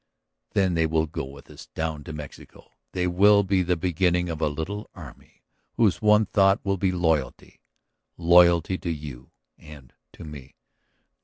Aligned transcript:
Then 0.53 0.73
they 0.73 0.87
will 0.87 1.05
go 1.05 1.23
with 1.25 1.47
us 1.51 1.67
down 1.75 1.97
into 1.97 2.11
Mexico; 2.11 2.71
they 2.91 3.05
will 3.05 3.43
be 3.43 3.61
the 3.61 3.75
beginning 3.75 4.29
of 4.29 4.41
a 4.41 4.47
little 4.47 4.89
army 4.95 5.43
whose 5.73 6.01
one 6.01 6.25
thought 6.25 6.59
will 6.63 6.77
be 6.77 6.91
loyalty... 6.91 7.61
loyalty 8.17 8.79
to 8.79 8.89
you 8.89 9.29
and 9.59 9.93
to 10.13 10.23
me." 10.23 10.55